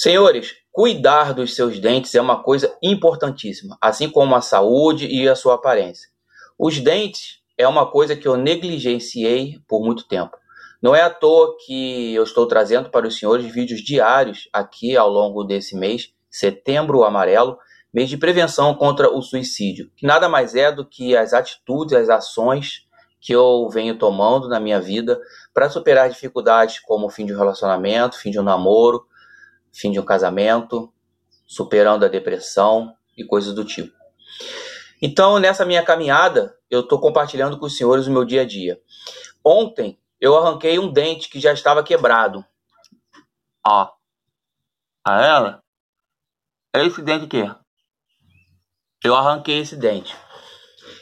[0.00, 5.34] Senhores, cuidar dos seus dentes é uma coisa importantíssima, assim como a saúde e a
[5.34, 6.08] sua aparência.
[6.56, 10.36] Os dentes é uma coisa que eu negligenciei por muito tempo.
[10.80, 15.10] Não é à toa que eu estou trazendo para os senhores vídeos diários aqui ao
[15.10, 17.58] longo desse mês, setembro amarelo,
[17.92, 22.08] mês de prevenção contra o suicídio, que nada mais é do que as atitudes, as
[22.08, 22.86] ações
[23.20, 25.20] que eu venho tomando na minha vida
[25.52, 29.04] para superar dificuldades como fim de um relacionamento, fim de um namoro,
[29.72, 30.92] fim de um casamento,
[31.46, 33.96] superando a depressão e coisas do tipo.
[35.00, 38.80] Então, nessa minha caminhada, eu estou compartilhando com os senhores o meu dia a dia.
[39.44, 42.44] Ontem, eu arranquei um dente que já estava quebrado.
[43.66, 43.90] Ó.
[45.04, 45.62] A ela?
[46.74, 47.50] É esse dente aqui.
[49.02, 50.14] Eu arranquei esse dente.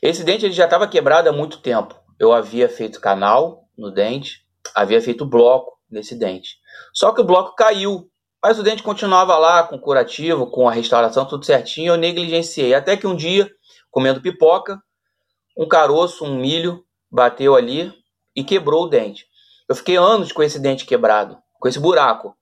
[0.00, 1.94] Esse dente ele já estava quebrado há muito tempo.
[2.18, 6.56] Eu havia feito canal no dente, havia feito bloco nesse dente.
[6.92, 8.10] Só que o bloco caiu,
[8.42, 11.92] mas o dente continuava lá com curativo, com a restauração, tudo certinho.
[11.92, 12.74] Eu negligenciei.
[12.74, 13.48] Até que um dia,
[13.90, 14.82] comendo pipoca,
[15.56, 17.92] um caroço, um milho, bateu ali
[18.34, 19.26] e quebrou o dente.
[19.68, 22.36] Eu fiquei anos com esse dente quebrado, com esse buraco.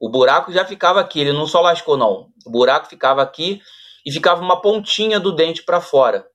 [0.00, 2.30] O buraco já ficava aqui, ele não só lascou, não.
[2.46, 3.60] O buraco ficava aqui
[4.06, 6.26] e ficava uma pontinha do dente para fora.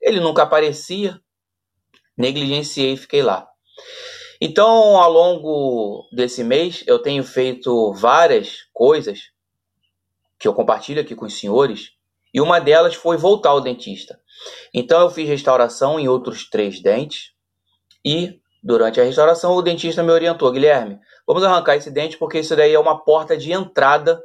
[0.00, 1.20] Ele nunca aparecia,
[2.16, 3.48] negligenciei e fiquei lá.
[4.40, 9.30] Então, ao longo desse mês, eu tenho feito várias coisas
[10.38, 11.92] que eu compartilho aqui com os senhores,
[12.32, 14.20] e uma delas foi voltar ao dentista.
[14.72, 17.32] Então, eu fiz restauração em outros três dentes,
[18.04, 22.56] e durante a restauração, o dentista me orientou: Guilherme, vamos arrancar esse dente porque isso
[22.56, 24.20] daí é uma porta de entrada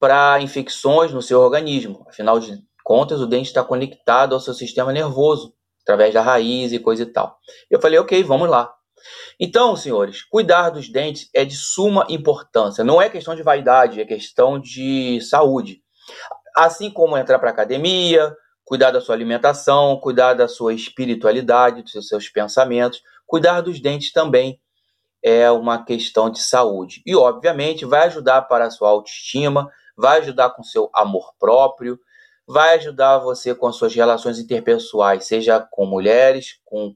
[0.00, 2.04] para infecções no seu organismo.
[2.08, 6.78] Afinal de contas, o dente está conectado ao seu sistema nervoso, através da raiz e
[6.78, 7.38] coisa e tal.
[7.70, 8.74] Eu falei: ok, vamos lá.
[9.38, 12.84] Então, senhores, cuidar dos dentes é de suma importância.
[12.84, 15.82] Não é questão de vaidade, é questão de saúde.
[16.56, 22.28] Assim como entrar para academia, cuidar da sua alimentação, cuidar da sua espiritualidade, dos seus
[22.28, 24.60] pensamentos, cuidar dos dentes também
[25.22, 27.02] é uma questão de saúde.
[27.06, 31.98] E, obviamente, vai ajudar para a sua autoestima, vai ajudar com seu amor próprio,
[32.46, 36.94] vai ajudar você com as suas relações interpessoais, seja com mulheres, com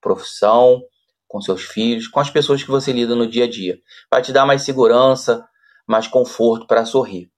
[0.00, 0.82] profissão,
[1.30, 3.78] com seus filhos, com as pessoas que você lida no dia a dia.
[4.10, 5.46] Vai te dar mais segurança,
[5.86, 7.30] mais conforto para sorrir.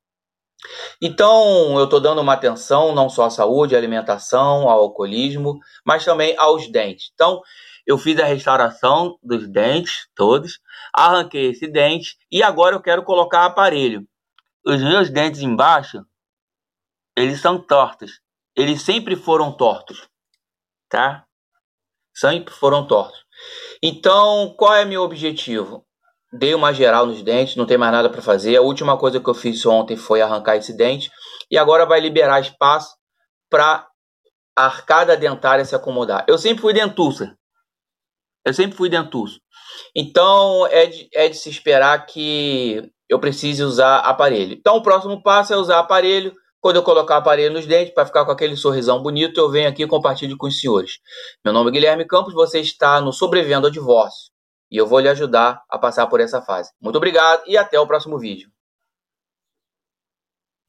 [1.01, 6.07] Então, eu estou dando uma atenção não só à saúde, à alimentação, ao alcoolismo, mas
[6.07, 7.11] também aos dentes.
[7.13, 7.43] Então,
[7.87, 10.59] eu fiz a restauração dos dentes todos,
[10.95, 14.09] arranquei esse dente e agora eu quero colocar aparelho.
[14.65, 16.03] Os meus dentes embaixo,
[17.15, 18.23] eles são tortos.
[18.57, 20.09] Eles sempre foram tortos,
[20.89, 21.27] tá?
[22.15, 23.23] Sempre foram tortos.
[23.83, 25.85] Então, qual é meu objetivo?
[26.33, 28.57] dei uma geral nos dentes, não tem mais nada para fazer.
[28.57, 31.11] A última coisa que eu fiz ontem foi arrancar esse dente
[31.51, 32.97] e agora vai liberar espaço
[33.51, 33.87] para
[34.57, 36.25] a arcada dentária se acomodar.
[36.27, 37.37] Eu sempre fui dentuça.
[38.45, 39.41] Eu sempre fui dentuço.
[39.95, 44.55] Então é de, é de se esperar que eu precise usar aparelho.
[44.55, 46.35] Então o próximo passo é usar aparelho.
[46.63, 49.83] Quando eu colocar aparelho nos dentes, para ficar com aquele sorrisão bonito, eu venho aqui
[49.83, 51.01] e compartilho com os senhores.
[51.45, 54.31] Meu nome é Guilherme Campos, você está no Sobrevivendo ao Divórcio
[54.71, 56.71] e eu vou lhe ajudar a passar por essa fase.
[56.81, 58.49] Muito obrigado e até o próximo vídeo.